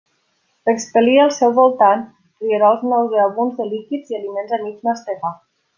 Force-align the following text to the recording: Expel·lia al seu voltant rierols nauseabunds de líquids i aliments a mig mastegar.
Expel·lia 0.71 1.19
al 1.25 1.33
seu 1.35 1.53
voltant 1.59 2.03
rierols 2.47 2.89
nauseabunds 2.95 3.61
de 3.61 3.71
líquids 3.75 4.15
i 4.15 4.21
aliments 4.23 4.57
a 4.59 4.65
mig 4.67 4.81
mastegar. 4.91 5.37